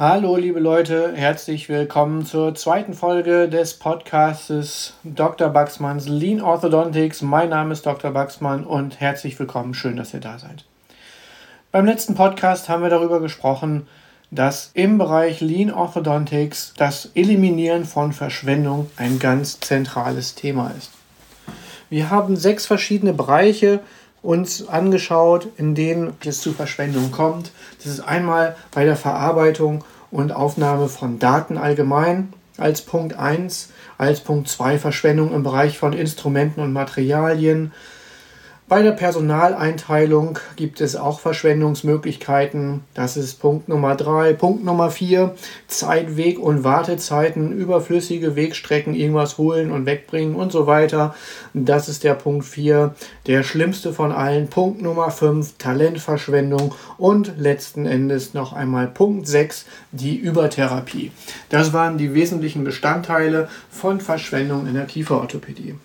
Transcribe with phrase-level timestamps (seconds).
[0.00, 5.48] Hallo liebe Leute, herzlich willkommen zur zweiten Folge des Podcasts Dr.
[5.48, 7.20] Baxmanns Lean Orthodontics.
[7.20, 8.12] Mein Name ist Dr.
[8.12, 10.64] Baxmann und herzlich willkommen, schön, dass ihr da seid.
[11.72, 13.88] Beim letzten Podcast haben wir darüber gesprochen,
[14.30, 20.92] dass im Bereich Lean Orthodontics das Eliminieren von Verschwendung ein ganz zentrales Thema ist.
[21.90, 23.80] Wir haben sechs verschiedene Bereiche
[24.22, 27.52] uns angeschaut, in denen es zu Verschwendung kommt.
[27.78, 34.20] Das ist einmal bei der Verarbeitung und Aufnahme von Daten allgemein als Punkt 1, als
[34.20, 37.72] Punkt 2 Verschwendung im Bereich von Instrumenten und Materialien,
[38.68, 42.82] bei der Personaleinteilung gibt es auch Verschwendungsmöglichkeiten.
[42.92, 44.34] Das ist Punkt Nummer drei.
[44.34, 45.34] Punkt Nummer vier:
[45.68, 51.14] Zeit, Weg und Wartezeiten, überflüssige Wegstrecken, irgendwas holen und wegbringen und so weiter.
[51.54, 52.94] Das ist der Punkt vier.
[53.26, 54.48] Der schlimmste von allen.
[54.48, 56.74] Punkt Nummer fünf: Talentverschwendung.
[56.98, 61.10] Und letzten Endes noch einmal Punkt sechs: die Übertherapie.
[61.48, 65.76] Das waren die wesentlichen Bestandteile von Verschwendung in der Kieferorthopädie.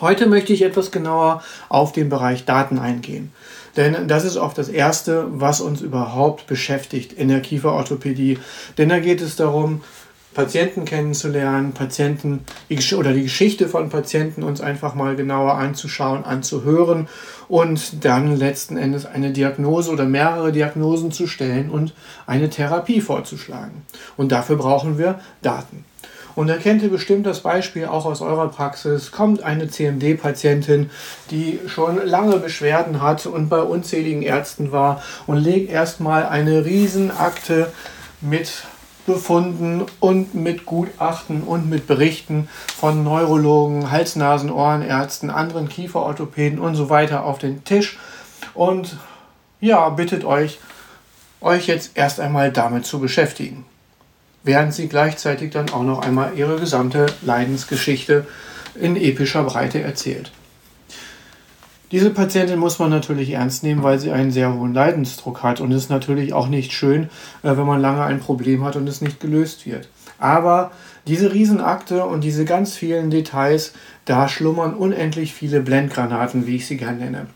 [0.00, 3.32] Heute möchte ich etwas genauer auf den Bereich Daten eingehen.
[3.76, 8.38] Denn das ist oft das Erste, was uns überhaupt beschäftigt in der Kieferorthopädie.
[8.76, 9.82] Denn da geht es darum,
[10.34, 12.44] Patienten kennenzulernen, Patienten
[12.96, 17.08] oder die Geschichte von Patienten uns einfach mal genauer anzuschauen, anzuhören
[17.48, 21.92] und dann letzten Endes eine Diagnose oder mehrere Diagnosen zu stellen und
[22.26, 23.82] eine Therapie vorzuschlagen.
[24.16, 25.84] Und dafür brauchen wir Daten.
[26.38, 29.10] Und er kennt ihr bestimmt das Beispiel auch aus eurer Praxis.
[29.10, 30.88] Kommt eine CMD-Patientin,
[31.32, 37.72] die schon lange Beschwerden hat und bei unzähligen Ärzten war und legt erstmal eine Riesenakte
[38.20, 38.62] mit
[39.04, 46.88] Befunden und mit Gutachten und mit Berichten von Neurologen, Hals-Nasen, Ohrenärzten, anderen Kieferorthopäden und so
[46.88, 47.98] weiter auf den Tisch
[48.54, 48.96] und
[49.60, 50.60] ja, bittet euch,
[51.40, 53.64] euch jetzt erst einmal damit zu beschäftigen
[54.48, 58.26] während sie gleichzeitig dann auch noch einmal ihre gesamte Leidensgeschichte
[58.80, 60.32] in epischer Breite erzählt.
[61.92, 65.70] Diese Patientin muss man natürlich ernst nehmen, weil sie einen sehr hohen Leidensdruck hat und
[65.70, 67.10] es ist natürlich auch nicht schön,
[67.42, 69.90] äh, wenn man lange ein Problem hat und es nicht gelöst wird.
[70.18, 70.70] Aber
[71.06, 73.74] diese Riesenakte und diese ganz vielen Details,
[74.06, 77.26] da schlummern unendlich viele Blendgranaten, wie ich sie gerne nenne.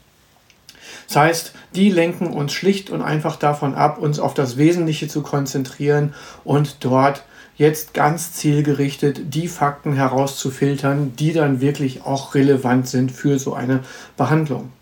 [1.13, 5.21] Das heißt, die lenken uns schlicht und einfach davon ab, uns auf das Wesentliche zu
[5.21, 7.25] konzentrieren und dort
[7.55, 13.81] jetzt ganz zielgerichtet die Fakten herauszufiltern, die dann wirklich auch relevant sind für so eine
[14.17, 14.73] Behandlung.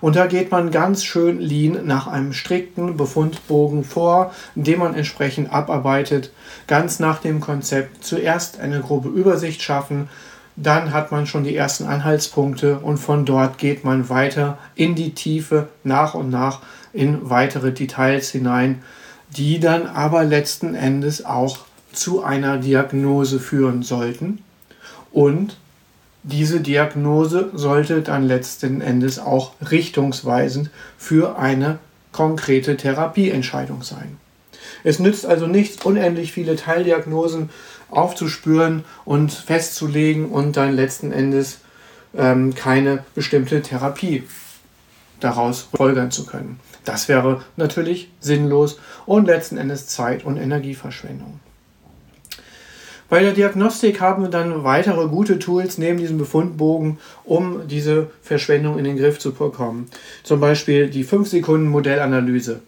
[0.00, 5.52] Und da geht man ganz schön lean nach einem strikten Befundbogen vor, den man entsprechend
[5.52, 6.32] abarbeitet,
[6.66, 10.08] ganz nach dem Konzept zuerst eine grobe Übersicht schaffen,
[10.56, 15.14] dann hat man schon die ersten Anhaltspunkte und von dort geht man weiter in die
[15.14, 16.60] Tiefe, nach und nach
[16.92, 18.82] in weitere Details hinein,
[19.36, 21.58] die dann aber letzten Endes auch
[21.92, 24.42] zu einer Diagnose führen sollten.
[25.12, 25.56] Und
[26.22, 31.78] diese Diagnose sollte dann letzten Endes auch richtungsweisend für eine
[32.12, 34.16] konkrete Therapieentscheidung sein.
[34.82, 37.50] Es nützt also nichts, unendlich viele Teildiagnosen
[37.90, 41.58] aufzuspüren und festzulegen und dann letzten Endes
[42.16, 44.24] ähm, keine bestimmte Therapie
[45.20, 46.60] daraus folgern zu können.
[46.84, 51.40] Das wäre natürlich sinnlos und letzten Endes Zeit- und Energieverschwendung.
[53.08, 58.78] Bei der Diagnostik haben wir dann weitere gute Tools neben diesem Befundbogen, um diese Verschwendung
[58.78, 59.88] in den Griff zu bekommen.
[60.22, 62.60] Zum Beispiel die 5-Sekunden-Modellanalyse.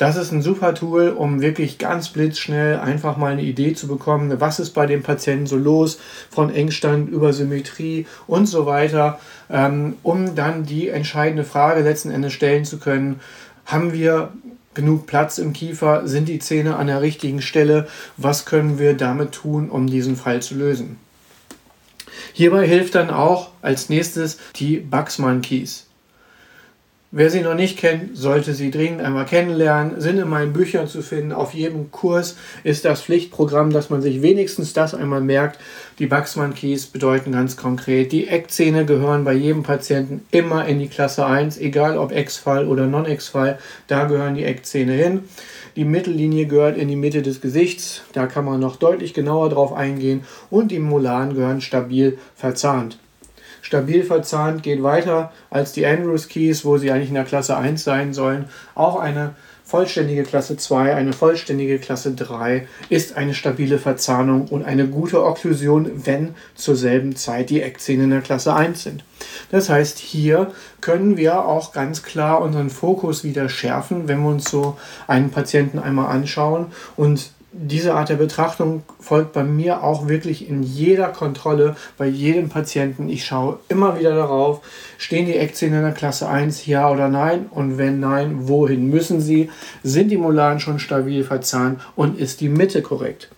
[0.00, 4.40] Das ist ein super Tool, um wirklich ganz blitzschnell einfach mal eine Idee zu bekommen,
[4.40, 9.20] was ist bei dem Patienten so los, von Engstand über Symmetrie und so weiter,
[9.50, 13.20] ähm, um dann die entscheidende Frage letzten Endes stellen zu können,
[13.66, 14.32] haben wir
[14.72, 17.86] genug Platz im Kiefer, sind die Zähne an der richtigen Stelle,
[18.16, 20.98] was können wir damit tun, um diesen Fall zu lösen.
[22.32, 25.89] Hierbei hilft dann auch als nächstes die Baxman Keys.
[27.12, 30.00] Wer sie noch nicht kennt, sollte sie dringend einmal kennenlernen.
[30.00, 31.32] Sind in meinen Büchern zu finden.
[31.32, 35.58] Auf jedem Kurs ist das Pflichtprogramm, dass man sich wenigstens das einmal merkt.
[35.98, 40.86] Die Baxman Keys bedeuten ganz konkret, die Eckzähne gehören bei jedem Patienten immer in die
[40.86, 43.58] Klasse 1, egal ob Ex-Fall oder Non-Ex-Fall.
[43.88, 45.24] Da gehören die Eckzähne hin.
[45.74, 48.02] Die Mittellinie gehört in die Mitte des Gesichts.
[48.12, 50.22] Da kann man noch deutlich genauer drauf eingehen.
[50.48, 52.98] Und die Molaren gehören stabil verzahnt
[53.62, 57.82] stabil verzahnt, geht weiter als die Andrews Keys, wo sie eigentlich in der Klasse 1
[57.82, 58.46] sein sollen.
[58.74, 59.34] Auch eine
[59.70, 66.04] vollständige Klasse 2, eine vollständige Klasse 3 ist eine stabile Verzahnung und eine gute Okklusion,
[66.06, 69.04] wenn zur selben Zeit die Eckzähne in der Klasse 1 sind.
[69.52, 74.50] Das heißt, hier können wir auch ganz klar unseren Fokus wieder schärfen, wenn wir uns
[74.50, 76.66] so einen Patienten einmal anschauen
[76.96, 82.48] und diese Art der Betrachtung folgt bei mir auch wirklich in jeder Kontrolle, bei jedem
[82.48, 83.08] Patienten.
[83.08, 84.60] Ich schaue immer wieder darauf,
[84.98, 87.46] stehen die Eckzähne in der Klasse 1, ja oder nein?
[87.50, 89.50] Und wenn nein, wohin müssen sie?
[89.82, 93.30] Sind die Molaren schon stabil verzahnt und ist die Mitte korrekt?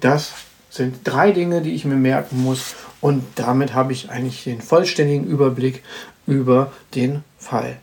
[0.00, 0.32] Das
[0.68, 5.26] sind drei Dinge, die ich mir merken muss und damit habe ich eigentlich den vollständigen
[5.26, 5.82] Überblick
[6.26, 7.78] über den Fall.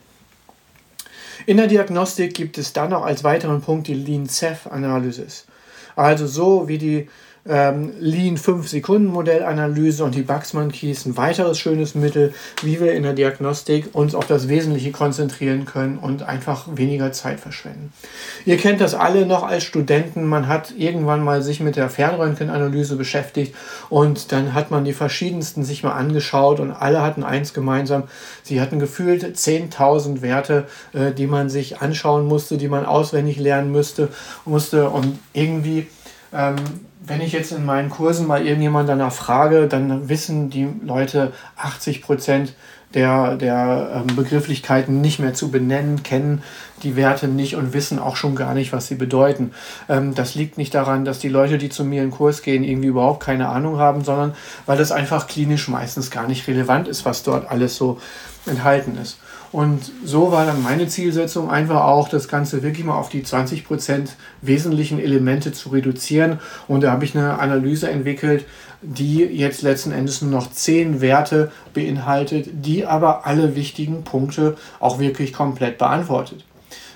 [1.46, 5.46] In der Diagnostik gibt es dann noch als weiteren Punkt die Lean-Ceph-Analysis.
[5.96, 7.08] Also so wie die
[7.46, 12.32] ähm, Lean 5-Sekunden-Modellanalyse und die Baxman Keys ein weiteres schönes Mittel,
[12.62, 17.40] wie wir in der Diagnostik uns auf das Wesentliche konzentrieren können und einfach weniger Zeit
[17.40, 17.92] verschwenden.
[18.46, 20.24] Ihr kennt das alle noch als Studenten.
[20.24, 23.54] Man hat irgendwann mal sich mit der Fernröntgenanalyse beschäftigt
[23.90, 28.04] und dann hat man die verschiedensten sich mal angeschaut und alle hatten eins gemeinsam.
[28.42, 33.70] Sie hatten gefühlt 10.000 Werte, äh, die man sich anschauen musste, die man auswendig lernen
[33.70, 34.08] müsste,
[34.44, 35.86] musste und irgendwie
[36.34, 36.56] ähm,
[37.06, 42.02] wenn ich jetzt in meinen Kursen mal irgendjemand danach frage, dann wissen die Leute 80
[42.02, 42.54] Prozent
[42.94, 46.42] der, der ähm, Begrifflichkeiten nicht mehr zu benennen, kennen
[46.82, 49.52] die Werte nicht und wissen auch schon gar nicht, was sie bedeuten.
[49.88, 52.62] Ähm, das liegt nicht daran, dass die Leute, die zu mir in den Kurs gehen,
[52.62, 54.34] irgendwie überhaupt keine Ahnung haben, sondern
[54.66, 58.00] weil es einfach klinisch meistens gar nicht relevant ist, was dort alles so
[58.46, 59.18] enthalten ist.
[59.54, 64.08] Und so war dann meine Zielsetzung einfach auch, das Ganze wirklich mal auf die 20%
[64.42, 66.40] wesentlichen Elemente zu reduzieren.
[66.66, 68.46] Und da habe ich eine Analyse entwickelt,
[68.82, 74.98] die jetzt letzten Endes nur noch 10 Werte beinhaltet, die aber alle wichtigen Punkte auch
[74.98, 76.44] wirklich komplett beantwortet.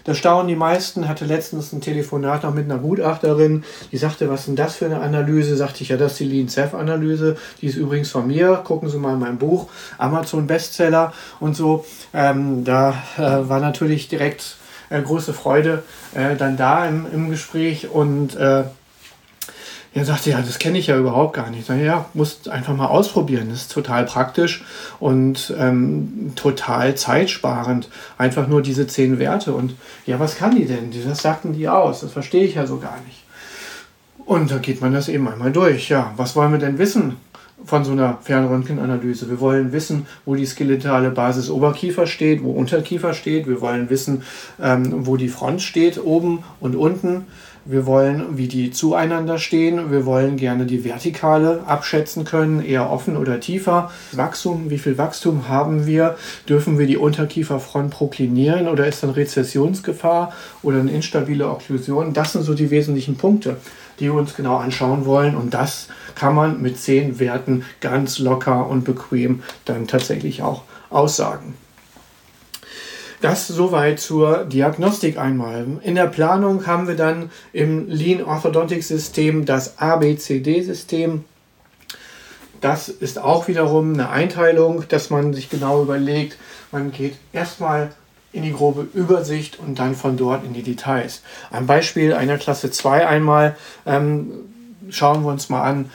[0.08, 3.62] Da staunen die meisten, hatte letztens ein Telefonat noch mit einer Gutachterin,
[3.92, 5.54] die sagte, was ist denn das für eine Analyse?
[5.54, 8.88] Sagte ich, ja, das ist die Lean Ceph Analyse, die ist übrigens von mir, gucken
[8.88, 9.68] Sie mal in mein Buch,
[9.98, 11.84] Amazon Bestseller und so.
[12.14, 13.20] Ähm, da äh,
[13.50, 14.56] war natürlich direkt
[14.88, 15.82] äh, große Freude
[16.14, 18.64] äh, dann da im, im Gespräch und äh,
[19.94, 21.60] er sagte, ja, das kenne ich ja überhaupt gar nicht.
[21.60, 23.48] Ich sage, ja, musst einfach mal ausprobieren.
[23.50, 24.64] Das ist total praktisch
[25.00, 27.88] und ähm, total zeitsparend.
[28.18, 29.54] Einfach nur diese zehn Werte.
[29.54, 29.74] Und
[30.04, 30.92] ja, was kann die denn?
[31.06, 32.00] Das sagten die aus.
[32.00, 33.24] Das verstehe ich ja so gar nicht.
[34.28, 35.88] Und da geht man das eben einmal durch.
[35.88, 37.16] Ja, was wollen wir denn wissen
[37.64, 39.30] von so einer Fernröntgenanalyse?
[39.30, 43.48] Wir wollen wissen, wo die skeletale Basis Oberkiefer steht, wo Unterkiefer steht.
[43.48, 44.22] Wir wollen wissen,
[44.62, 47.24] ähm, wo die Front steht, oben und unten.
[47.70, 49.90] Wir wollen, wie die zueinander stehen.
[49.90, 53.90] Wir wollen gerne die Vertikale abschätzen können, eher offen oder tiefer.
[54.12, 56.16] Wachstum, wie viel Wachstum haben wir?
[56.48, 60.32] Dürfen wir die Unterkieferfront proklinieren oder ist dann Rezessionsgefahr
[60.62, 62.14] oder eine instabile Okklusion?
[62.14, 63.58] Das sind so die wesentlichen Punkte,
[64.00, 65.36] die wir uns genau anschauen wollen.
[65.36, 71.52] Und das kann man mit zehn Werten ganz locker und bequem dann tatsächlich auch aussagen.
[73.20, 75.66] Das soweit zur Diagnostik einmal.
[75.82, 81.24] In der Planung haben wir dann im Lean Orthodontic System das ABCD-System.
[82.60, 86.36] Das ist auch wiederum eine Einteilung, dass man sich genau überlegt,
[86.70, 87.90] man geht erstmal
[88.32, 91.22] in die grobe Übersicht und dann von dort in die Details.
[91.50, 93.56] Ein Beispiel einer Klasse 2 einmal
[93.86, 94.30] ähm,
[94.90, 95.90] schauen wir uns mal an,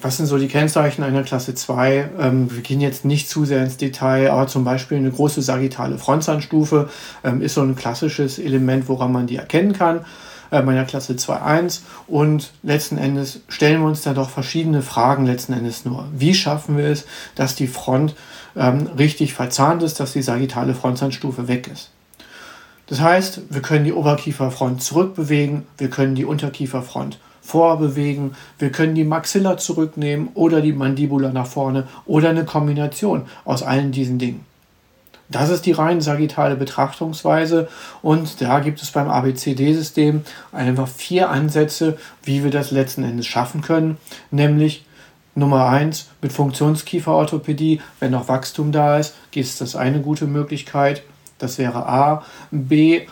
[0.00, 2.10] was sind so die Kennzeichen einer Klasse 2?
[2.20, 5.98] Ähm, wir gehen jetzt nicht zu sehr ins Detail, aber zum Beispiel eine große sagittale
[5.98, 6.88] Frontzahnstufe
[7.24, 10.04] ähm, ist so ein klassisches Element, woran man die erkennen kann
[10.50, 15.26] äh, bei der Klasse 2.1 und letzten Endes stellen wir uns da doch verschiedene Fragen
[15.26, 16.06] letzten Endes nur.
[16.16, 18.14] Wie schaffen wir es, dass die Front
[18.56, 21.90] ähm, richtig verzahnt ist, dass die sagittale Frontzahnstufe weg ist?
[22.86, 28.34] Das heißt, wir können die Oberkieferfront zurückbewegen, wir können die Unterkieferfront vorbewegen.
[28.58, 33.90] Wir können die Maxilla zurücknehmen oder die Mandibula nach vorne oder eine Kombination aus allen
[33.90, 34.44] diesen Dingen.
[35.30, 37.68] Das ist die rein sagittale Betrachtungsweise
[38.02, 43.62] und da gibt es beim ABCD-System einfach vier Ansätze, wie wir das letzten Endes schaffen
[43.62, 43.96] können,
[44.30, 44.84] nämlich
[45.34, 51.02] Nummer eins mit Funktionskieferorthopädie, wenn noch Wachstum da ist, ist das eine gute Möglichkeit.
[51.38, 52.24] Das wäre A.
[52.50, 53.06] B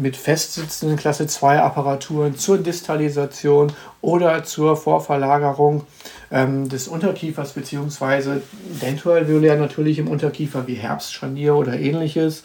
[0.00, 5.84] mit festsitzenden Klasse 2 Apparaturen zur Distalisation oder zur Vorverlagerung
[6.30, 8.40] ähm, des Unterkiefers bzw.
[8.82, 12.42] dentoalveolär natürlich im Unterkiefer wie Herbstscharnier oder ähnliches.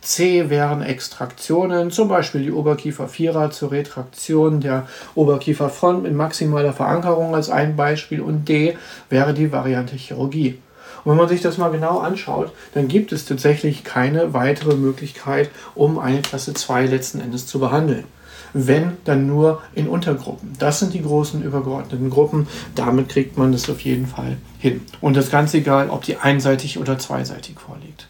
[0.00, 7.50] C wären Extraktionen, zum Beispiel die Oberkiefer-Vierer zur Retraktion der Oberkieferfront mit maximaler Verankerung als
[7.50, 8.22] ein Beispiel.
[8.22, 8.78] Und D
[9.10, 10.58] wäre die Variante Chirurgie.
[11.04, 15.50] Und wenn man sich das mal genau anschaut, dann gibt es tatsächlich keine weitere Möglichkeit,
[15.74, 18.04] um eine Klasse 2 letzten Endes zu behandeln.
[18.52, 20.54] Wenn, dann nur in Untergruppen.
[20.58, 22.48] Das sind die großen übergeordneten Gruppen.
[22.74, 24.80] Damit kriegt man das auf jeden Fall hin.
[25.00, 28.08] Und das ganz egal, ob die einseitig oder zweiseitig vorliegt.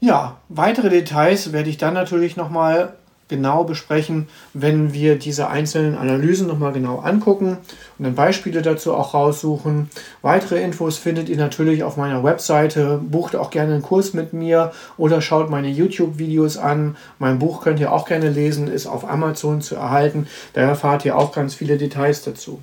[0.00, 2.94] Ja, weitere Details werde ich dann natürlich nochmal
[3.28, 7.58] genau besprechen, wenn wir diese einzelnen Analysen nochmal genau angucken
[7.98, 9.90] und dann Beispiele dazu auch raussuchen.
[10.22, 13.00] Weitere Infos findet ihr natürlich auf meiner Webseite.
[13.02, 16.96] Bucht auch gerne einen Kurs mit mir oder schaut meine YouTube-Videos an.
[17.18, 20.28] Mein Buch könnt ihr auch gerne lesen, ist auf Amazon zu erhalten.
[20.52, 22.60] Da erfahrt ihr auch ganz viele Details dazu.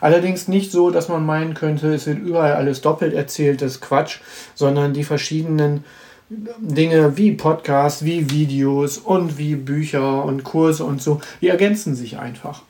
[0.00, 3.80] Allerdings nicht so, dass man meinen könnte, es wird überall alles doppelt erzählt, das ist
[3.80, 4.20] Quatsch,
[4.54, 5.84] sondern die verschiedenen
[6.30, 12.18] Dinge wie Podcasts, wie Videos und wie Bücher und Kurse und so, die ergänzen sich
[12.18, 12.62] einfach.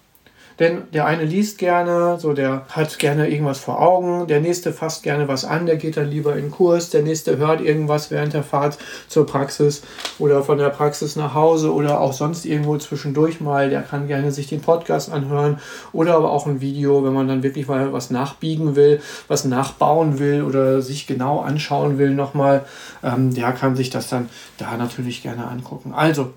[0.59, 5.03] Denn der eine liest gerne, so der hat gerne irgendwas vor Augen, der nächste fasst
[5.03, 8.35] gerne was an, der geht dann lieber in den Kurs, der nächste hört irgendwas während
[8.35, 9.83] der Fahrt zur Praxis
[10.19, 14.31] oder von der Praxis nach Hause oder auch sonst irgendwo zwischendurch mal, der kann gerne
[14.31, 15.59] sich den Podcast anhören
[15.93, 20.19] oder aber auch ein Video, wenn man dann wirklich mal was nachbiegen will, was nachbauen
[20.19, 22.65] will oder sich genau anschauen will nochmal,
[23.03, 25.93] ähm, der kann sich das dann da natürlich gerne angucken.
[25.95, 26.33] Also,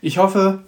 [0.00, 0.60] ich hoffe,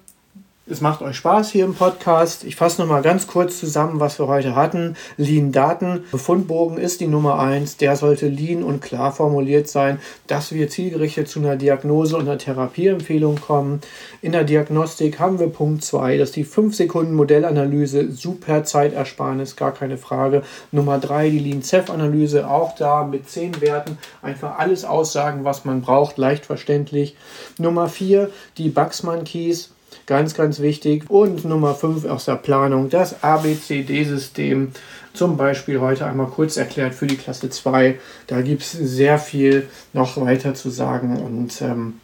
[0.66, 2.42] es macht euch Spaß hier im Podcast.
[2.42, 4.97] Ich fasse nochmal ganz kurz zusammen, was wir heute hatten.
[5.18, 6.04] Lean Daten.
[6.11, 7.76] Befundbogen ist die Nummer 1.
[7.76, 12.38] Der sollte lean und klar formuliert sein, dass wir zielgerichtet zu einer Diagnose und einer
[12.38, 13.83] Therapieempfehlung kommen.
[14.23, 19.73] In der Diagnostik haben wir Punkt 2, dass die 5 Sekunden Modellanalyse super Zeitersparnis, gar
[19.73, 20.44] keine Frage.
[20.73, 26.16] Nummer 3, die Lean-Cef-Analyse, auch da mit 10 Werten einfach alles aussagen, was man braucht,
[26.16, 27.16] leicht verständlich.
[27.59, 29.74] Nummer 4, die Baxman-Keys
[30.07, 31.09] Ganz, ganz wichtig.
[31.09, 34.73] Und Nummer 5 aus der Planung, das ABCD-System.
[35.13, 37.99] Zum Beispiel heute einmal kurz erklärt für die Klasse 2.
[38.27, 42.01] Da gibt es sehr viel noch weiter zu sagen und ähm,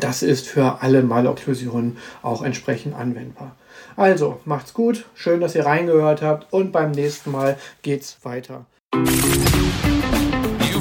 [0.00, 3.54] das ist für alle Malokklusionen auch entsprechend anwendbar.
[3.96, 8.64] Also, macht's gut, schön, dass ihr reingehört habt und beim nächsten Mal geht's weiter.